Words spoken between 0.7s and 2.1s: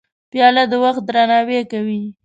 د وخت درناوی کوي.